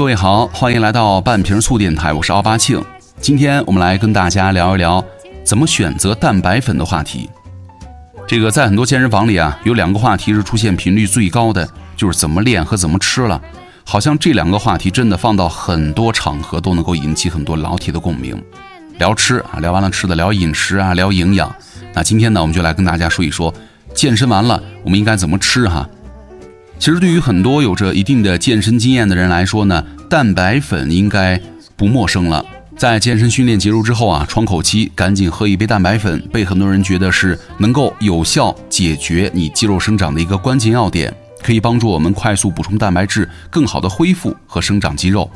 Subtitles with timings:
[0.00, 2.82] 各位好，欢迎来到半瓶醋电台，我是奥巴庆。
[3.20, 5.04] 今天我们来跟大家聊一聊
[5.44, 7.28] 怎么选择蛋白粉的话题。
[8.26, 13.38] 这个在很多健身房里啊，有两个话题是出现频率最高的，就是怎么练和怎么吃了。
[13.84, 18.42] 好像这两个话题真的放到很多场合都能够引起很多老铁的共鸣。
[18.96, 21.54] 聊吃啊，聊完了吃的，聊饮食啊，聊营养。
[21.92, 23.52] 那今天呢，我们就来跟大家说一说，
[23.94, 25.86] 健身完了我们应该怎么吃哈。
[26.80, 31.38] 其实对于很多有着一定的健身经验的人来说呢，蛋白粉应该
[31.76, 32.42] 不陌生了。
[32.74, 45.30] 在健身训练结束之后啊，窗口期赶紧喝一杯蛋白粉，被很多人觉得是能够有效解决你肌肉生长的一个关键要点，可以帮助我们快速补充蛋白质，更好的恢复和生长肌肉。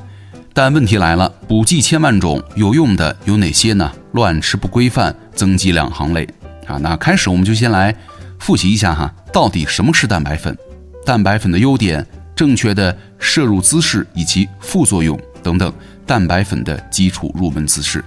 [0.54, 3.92] 但问题来了，补剂千万种，有用的有哪些呢？
[4.12, 6.26] 乱吃不规范，增肌两行泪
[6.66, 6.78] 啊！
[6.78, 7.94] 那开始我们就先来
[8.38, 10.56] 复习一下哈，到底什么是蛋白粉？
[11.04, 15.72] 蛋白粉的优点、正确的摄入姿势以及副作用等等，
[16.06, 18.02] 蛋白粉的基础入门姿势。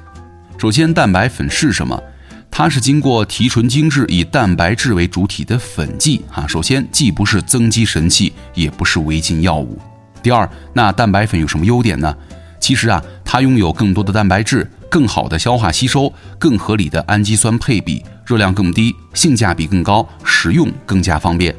[0.57, 2.01] 首先，蛋白粉是什么？
[2.49, 6.47] 它是经过提纯精制，以蛋白质为主体的粉剂啊。
[6.47, 9.77] 首先，既不是增肌神器，也不是违禁药物。
[10.23, 12.15] 第二，那蛋白粉有什么优点呢？
[12.59, 21.55] 其实啊，它拥有更多的蛋白质，更好的消化吸收，更合理的氨基酸配比，热量更低，性价比更高，食用更加方便。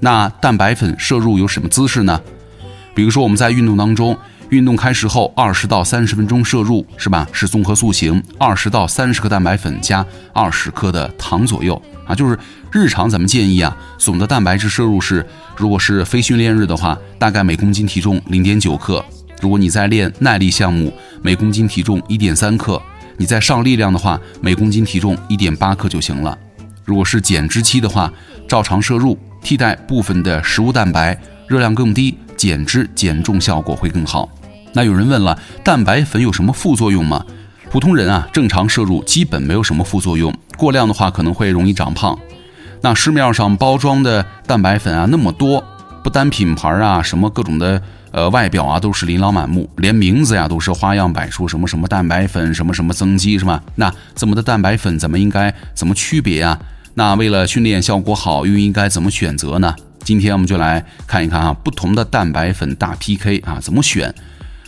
[0.00, 2.20] 那蛋白粉摄入有什么姿势呢？
[2.94, 4.16] 比如说我们在运动当中，
[4.50, 7.26] 运动开始后二十到三十分钟摄入，是吧？
[7.32, 12.14] 是综合塑形，二十到三十克蛋白粉加二十克的糖左右啊。
[12.14, 12.38] 就是
[12.70, 19.02] 日常咱们建议啊，总的蛋白质摄入是，如果是非训练日的话，大概每公斤体重零点九克；
[19.40, 22.80] 如果你在练耐力项目，每公斤体重一点三克；
[23.16, 26.36] 你在上力量的话，每公斤体重一点八克就行了。
[26.84, 28.12] 如果是减脂期的话，
[28.48, 29.18] 照常摄入。
[29.46, 31.16] 替代部分的食物蛋白，
[31.46, 34.28] 热量更低，减脂减重效果会更好。
[34.72, 37.24] 那有人问了，蛋白粉有什么副作用吗？
[37.70, 42.18] 普通人啊，正常摄入基本没有什么副作用，过量的话可能会容易长胖。
[42.80, 45.62] 那市面上包装的蛋白粉啊那么多，
[46.02, 53.62] 不单品牌啊，什么各种的呃外表啊都是琳琅满目，连名字呀都是花样百出，什么什么蛋白粉，什么什么增肌是吧？
[53.76, 56.58] 那这么的蛋白粉，咱们应该怎么区别呀？
[56.98, 59.76] 那为了训练效果好，又应该怎么选择呢？
[60.02, 64.14] 今天我们就来看一看啊，不同的蛋白粉大 PK 啊，怎么选？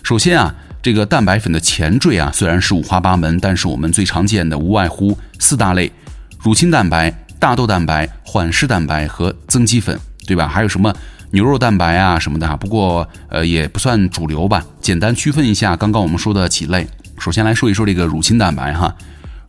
[0.02, 5.90] 首先啊，这个蛋白粉的前缀啊，虽然是五花八门，但是我们最常见的无外乎四大类：
[6.38, 10.46] 乳清蛋白、大豆蛋白、缓释蛋白和增肌粉，对吧？
[10.46, 10.94] 还有什么
[11.30, 12.54] 牛肉蛋白啊什么的啊？
[12.54, 14.62] 不过呃也不算主流吧。
[14.82, 16.86] 简单区分一下刚刚我们说的几类。
[17.18, 18.94] 首先来说一说这个乳清蛋白哈。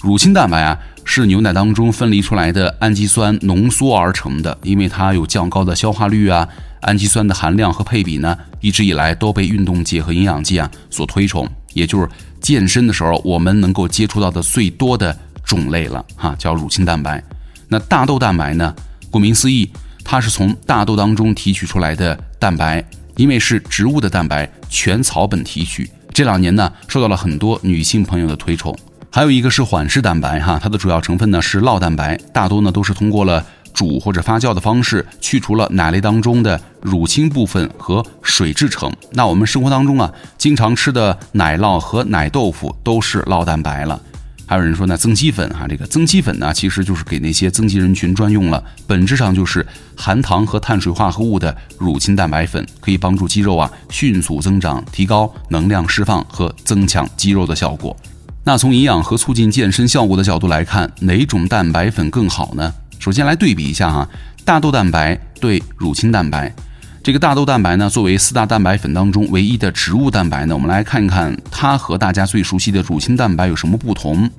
[0.02, 0.80] 乳清蛋白啊，
[1.12, 6.48] 是牛奶当中分离出来的氨基酸浓缩而成的，因为它有较高的消化率啊，
[6.82, 12.08] 氨基酸的含量和配比呢，一直以来都被运动界和营养界啊所推崇，也就是
[12.40, 17.24] 健身的时候我们能够接触到的最多的种类了哈，叫乳清蛋白。
[17.68, 18.76] 那大豆蛋白呢？
[19.10, 19.68] 顾名思义，
[20.04, 28.78] 它是从大豆当中提取出来的蛋白，因为是植物的蛋白，全草本提取，这两年呢受到了很多女性朋友的推崇。
[29.12, 33.44] 还有一个是缓释蛋白哈，它的主要成分呢是酪蛋白，大多呢都是通过了
[33.74, 38.92] 煮或者发酵的方式去除了奶类当中的乳清部分和水制成。
[39.14, 44.00] 那我们生活当中啊经常吃的奶酪和奶豆腐都是酪蛋白了。
[44.46, 49.66] 还有人说呢增肌粉哈，这个增肌粉呢其实就是给那些增肌人群专用了，本质上就是
[49.96, 57.96] 含糖和碳水化合物的乳清蛋白粉，可以帮助肌肉啊迅速增长，提高能量释放和增强肌肉的效果。
[58.46, 62.74] 那从营养和促进健身效果的角度来看，哪种蛋白粉更好呢？
[62.98, 64.10] 首先来对比一下哈，
[64.44, 66.52] 大豆蛋白对乳清蛋白。
[67.04, 74.30] 这个大豆蛋白呢，作为四大蛋白粉当中唯一的植物蛋白呢，我们来看一看它和大家最熟悉的乳清蛋白有什么不同。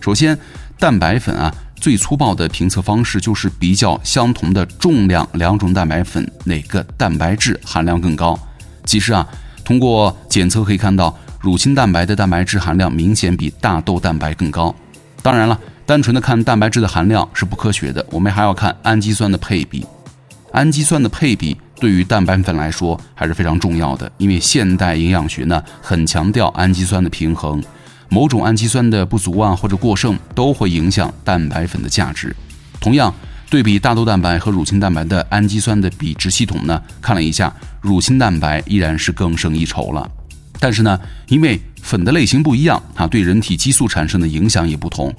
[0.00, 0.38] 首先，
[0.78, 8.38] 蛋白粉啊，最粗暴的评测方式就是比较相同的重量两种蛋白粉哪个蛋白质含量更高。
[8.84, 9.26] 其实啊，
[9.64, 11.14] 通过检测可以看到。
[11.40, 14.74] 乳清蛋白的蛋白质含量明显比大豆蛋白更高。
[15.22, 19.86] 当然了，单纯的看蛋白质的含量是不科学的，我们还要看氨基酸的配比。
[20.52, 27.62] 氨基酸的配比对于蛋白粉来说还是非常重要的，因为现代营养学呢很强调氨基酸的平衡，
[28.08, 32.34] 某种氨基酸的不足啊或者过剩都会影响蛋白粉的价值。
[32.80, 33.14] 同样，
[33.50, 40.10] 对比大豆蛋白和乳清蛋白的氨基酸的比值系统呢，看了一下，乳清蛋白依然是更胜一筹了。
[40.60, 45.14] 但是呢，因为粉的类型不一样啊，对人体激素产生的影响也不同。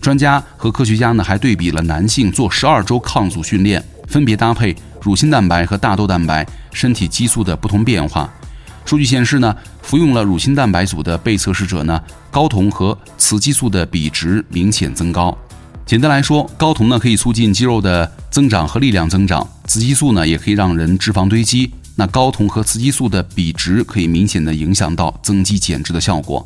[0.00, 8.32] 专家和科学家呢还对比了男性做十二周抗阻训练，分别搭配乳清蛋白和大豆蛋白，身体激素的不同变化。
[8.86, 15.36] 数据显示呢，服用了乳清蛋白组的被测试者呢，睾酮和雌激素的比值明显增高。
[15.84, 21.70] 简单来说，睾酮呢可以促进肌肉的增长和力量增长，雌激素呢也可以让人脂肪堆积。
[22.00, 26.42] 那睾酮和雌激素的比值可以明显的影响到增肌减脂的效果。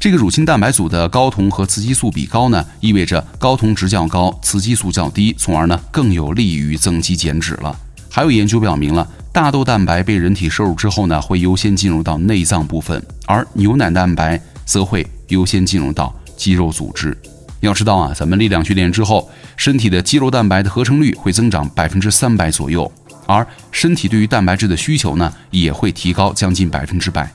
[0.00, 7.78] 这个乳清蛋白组的睾酮和雌激素比高呢，意味着睾酮值较高，雌激素较低，从而呢更有利于增肌减脂了。
[8.10, 17.14] 还有研究表明了，大豆蛋白被人体摄入之后呢，会优先进入到内脏部分，而牛奶蛋白则会优先进入到肌肉组织。
[17.60, 22.90] 要知道啊，咱们力量训练之后，身体的肌肉蛋白的合成率会增长百分之三百左右，
[23.26, 27.30] 而身体对于蛋白质的需求呢，也会提高将近百分之百。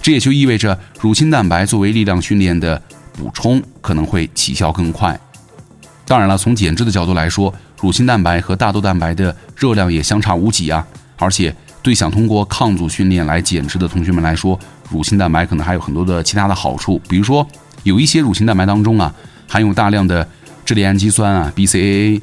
[0.00, 2.80] 这也就意味着，乳清蛋白作为力量训练的
[3.12, 5.18] 补充，可能会起效更快。
[6.06, 10.86] 当然了，从减脂的角度来说，乳清蛋白和大豆蛋白的热量也相差无几啊。
[11.16, 11.52] 而且，
[11.82, 14.56] 对想通过抗阻训练来减脂的同学们来说，
[14.88, 17.00] 乳清蛋白可能还有很多的其他的好处。
[17.08, 17.44] 比如说，
[17.82, 19.12] 有一些乳清蛋白当中啊，
[19.48, 20.28] 含有大量的
[20.64, 22.20] 质类氨基酸啊 （BCAA），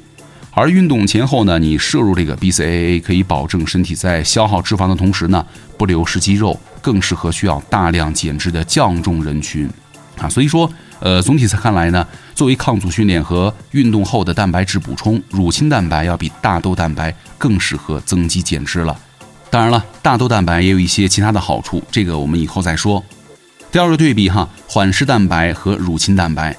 [0.55, 5.45] 而运动前后呢，你摄入这个 BCAA 可以保证身体在消耗脂肪的同时呢，
[5.77, 6.59] 不流失肌肉。
[6.83, 9.69] 更适合需要大量减脂的降重人群，
[10.17, 10.69] 啊，所以说，
[10.99, 12.05] 呃，总体看来呢，
[12.35, 18.99] 作为抗阻训练和运动后的蛋白质补充，乳清蛋白要比大豆蛋白更适合增肌减脂了。
[19.49, 23.01] 当然了，大豆蛋白也有一些其他的好处，这个我们以后再说。
[23.71, 26.53] 第二个对比哈，缓释蛋白和乳清蛋白。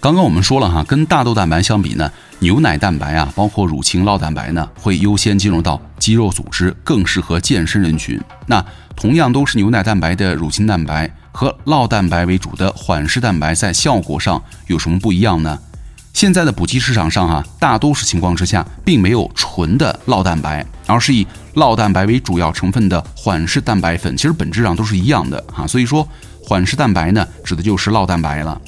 [0.00, 8.18] 刚刚我们说了哈，跟大豆蛋白相比呢，牛奶蛋白啊，包括乳清酪蛋白呢，会优先进入到肌肉组织，更适合健身人群。
[8.46, 8.64] 那
[8.96, 15.58] 同样都是牛奶蛋白的乳清蛋白和酪蛋白为主的缓释蛋白，在效果上有什么不一样呢？
[16.14, 25.66] 现在的补剂市场上哈，大多数情况之下，并没有纯的酪蛋白，而是以酪蛋白为主要成分的缓释蛋白粉，其实本质上都是一样的哈。
[25.66, 26.08] 所以说，
[26.42, 28.58] 缓释蛋白呢，指的就是酪蛋白了。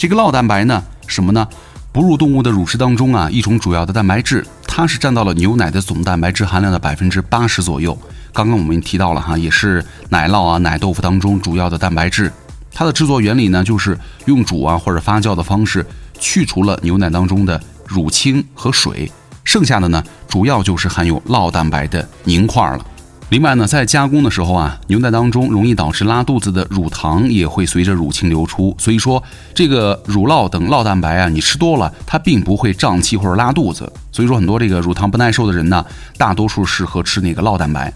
[0.00, 1.46] 这个酪蛋白呢，什么呢？
[1.92, 7.94] 哺乳动物的乳汁当中啊，一种主要的蛋白质，它是占到了牛奶的总蛋白质含量的百分之八十左右。
[8.32, 12.32] 刚刚我们提到了哈，也是奶酪啊、奶豆腐当中主要的蛋白质。
[12.72, 15.84] 它的制作原理呢，就是用煮啊或者发酵的方式，
[16.18, 19.12] 去除了牛奶当中的乳清和水，
[19.44, 22.86] 剩下的呢，主要就是含有酪蛋白的凝块了。
[23.30, 29.22] 另外呢，在加工的时候啊，牛奶当中容易导致拉肚子的乳糖也会随着乳清流出，所以说
[29.54, 33.90] 这个乳酪等酪蛋白啊，你吃多了，它并不会胀气或者拉肚子。
[34.10, 35.86] 所以说很多这个乳糖不耐受的人呢，
[36.18, 37.92] 大多数适合吃那个酪蛋白。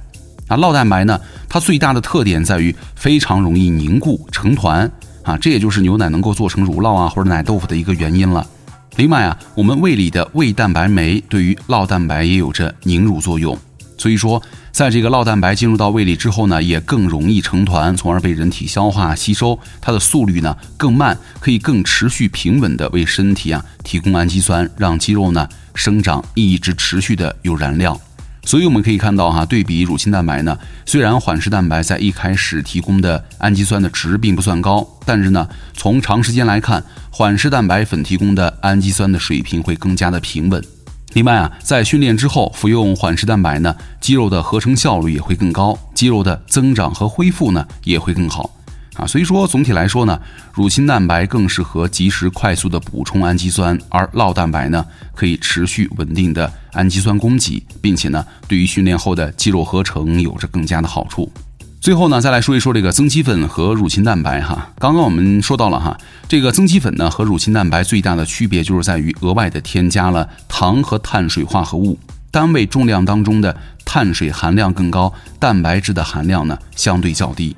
[0.47, 4.89] 啊，酪蛋白呢，它最大的特点在于非常容易凝固成团
[5.25, 8.47] 啊，这也就是牛奶能够做成乳酪啊或者奶豆腐的一个原因了。
[8.95, 13.59] 另外啊，我们胃里的胃蛋白酶对于酪蛋白也有着凝乳作用。
[14.05, 19.59] 所以说，在这个酪蛋白进入到胃里之后呢，也更容易成团，从而被人体消化吸收。
[19.81, 27.99] 它的速率呢更慢，可以更持续平稳的为身体啊提供氨基酸，让肌肉呢生长一直持续的有燃料。
[28.45, 40.63] 所以我们可以看到哈，对比乳清蛋白呢，虽然缓释蛋白在一开始提供的氨基酸的值并不算高，但是呢，从长时间来看，缓释蛋白粉提供的氨基酸的水平会更加的平稳。
[41.15, 48.51] 另外啊，在训练之后服用缓释蛋白呢，肌肉的合成效率也会更高，肌肉的增长和恢复呢也会更好
[48.97, 49.07] 啊。
[49.07, 50.21] 所以说总体来说呢，
[50.53, 61.33] 乳清蛋白更适合及时快速的补充氨基酸，而酪蛋白呢可以持续稳定的氨基酸供给，并且呢对于训练后的肌肉合成有着更加的好处。
[61.85, 64.71] 最后呢，再来说一说这个增肌粉和乳清蛋白哈。
[64.79, 65.95] 刚刚我们说到了哈，
[66.27, 71.99] 这个增肌粉呢和乳清蛋白最大的区别就是在于额外的添加了糖和碳水化合物，
[72.31, 77.55] 单位重量当中的碳水含量更高，蛋白质的含量呢相对较低。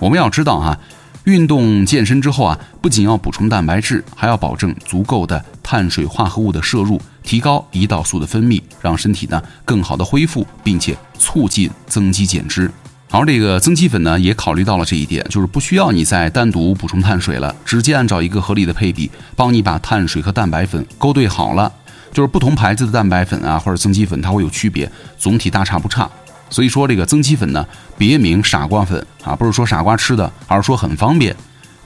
[0.00, 0.76] 我们要知道哈，
[1.22, 12.68] 运动健身之后啊，不仅要补充蛋白质，还要保证足够的碳水化合物的摄入，提高胰岛素的分泌，让身体呢更好的恢复，并且促进增肌减脂。
[13.12, 21.72] 而这个增肌粉呢，也考虑到了这一点，就是不需要你再单独补充碳水了，直接按照一个合理的配比，帮你把碳水和蛋白粉勾兑好了。
[22.12, 26.08] 就是不同牌子的蛋白粉啊，或者增肌粉，它会有区别，总体大差不差。
[26.50, 27.66] 所以说这个增肌粉呢，
[27.98, 31.34] 别名傻瓜粉啊，不是说傻瓜吃的，而是说很方便。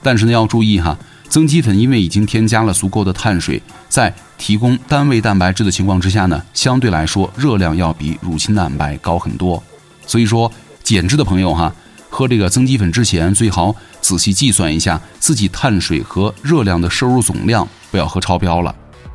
[0.03, 0.95] 但是呢，要注意哈，
[1.27, 9.63] 增肌粉因为已经添加了足够的碳水，在提供单位蛋白质的情况之下呢，相对来说热量要比乳清蛋白高很多。
[10.05, 10.51] 所以说。
[10.85, 11.73] 减脂的朋友哈，
[12.11, 18.73] 喝这个增肌粉之前最好仔细计算一下自己碳水和热量的摄入总量，不要喝超标了。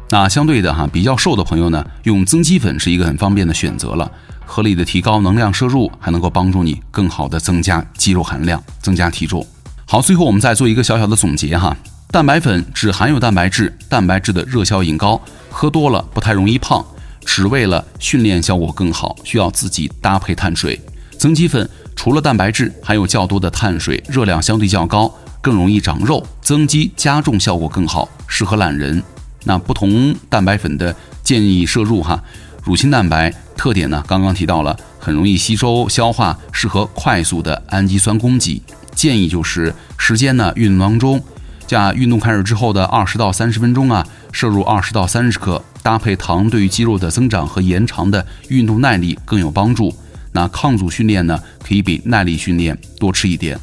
[0.09, 4.11] 那相对的哈，比较瘦的朋友呢，用增肌粉是一个很方便的选择了，
[4.45, 9.47] 合理的提高能量摄入，还能够帮助你更好的增加肌肉含量，增加体重。
[9.87, 11.77] 好，最后我们再做一个小小的总结哈，
[12.11, 16.85] 蛋白粉只含有蛋白质，蛋白质的热效应高，喝多了不太容易胖，
[17.25, 20.81] 只为了训练效果更好，需要自己搭配碳水。
[21.21, 29.03] 增肌粉除了蛋白质，还有较多的碳水，热量相对较高，更容易长肉，增肌加重效果更好，适合懒人。
[29.45, 32.25] 那不同蛋白粉的建议摄入哈，
[32.65, 38.63] 乳清蛋白特点呢，刚刚提到了，很容易吸收消化，适合快速的氨基酸供给。
[38.95, 41.23] 建议就是时间呢，运动当中，
[41.67, 49.95] 加运动开始之后的二十到三十分钟啊，摄入二十到三十克，搭配糖，对于肌肉的增长和延长的运动耐力更有帮助。
[50.33, 53.59] 那抗阻训练呢，可以比耐力训练多吃一点。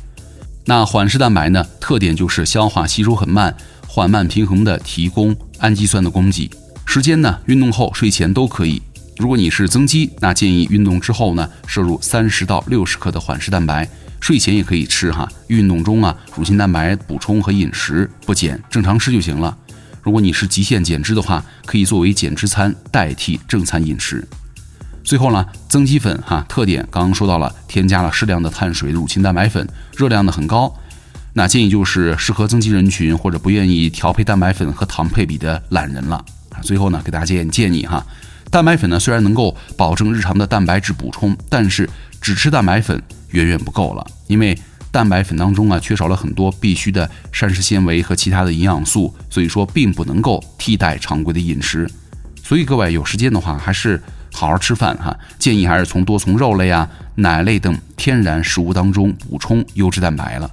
[0.65, 3.55] 那缓释蛋白呢，特点就是消化吸收很慢。
[3.87, 6.51] 缓慢平衡的提供氨基酸的供给，
[6.85, 7.39] 时间呢？
[7.45, 8.79] 运动后、睡前都可以。
[9.17, 15.27] 如果你是增肌，那建议运动之后呢，摄入三十到六十克的缓释蛋白，睡前也可以吃哈。
[15.47, 19.57] 运动中啊，乳清蛋白补充和饮食不减，正常吃就行了。
[20.03, 24.27] 如果你是极限减脂的话，可以作为减脂餐代替正餐饮食。
[25.07, 30.75] 最后呢，增肌粉哈，特点刚刚说到了，添加了适量的碳水、乳清蛋白粉，热量呢很高。
[31.31, 36.25] 那建议就是适合增肌人群或者不愿意调配蛋白粉和糖配比的懒人了。
[36.61, 38.05] 最后呢，给大家建建议哈，
[38.51, 44.59] 蛋白粉呢虽然能够保证日常的蛋白质补充，但是只吃蛋白粉远远不够了，因为
[44.91, 51.89] 蛋白粉当中啊缺少了很多必需的膳食纤维和其他的营养素，所以说并不能够替代常规的饮食。
[52.43, 54.01] 所以各位有时间的话，还是
[54.37, 55.17] 好好吃饭哈。
[55.39, 60.47] 建议还是从多从肉类啊、奶类等天然食物当中补充优质蛋白了。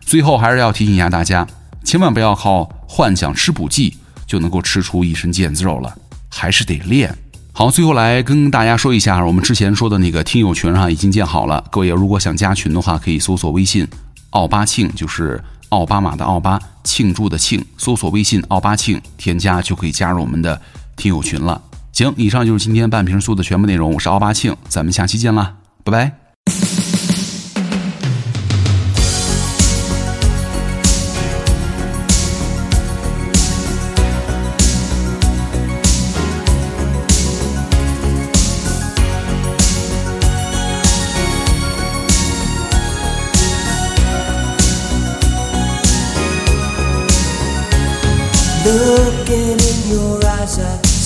[0.00, 1.46] 最后还是要提醒一下大家，
[1.82, 5.96] 千万不要靠幻想吃补剂就能够吃出一身腱子肉了，
[6.28, 7.16] 还是得练。
[7.52, 13.88] 好，最后来跟大家说一下，我们之前说的那个听友群哈已经建好了，各位如果想加群的话，可以搜索微信
[14.30, 20.60] “奥巴庆”，就是奥巴马的奥巴，庆祝的庆，搜索微信“奥巴庆”，添加就可以加入我们的
[20.96, 21.62] 听友群了。
[21.94, 26.18] 行，以上就是今天半瓶醋的全部内容，我是奥巴庆，咱们下期见啦，拜拜。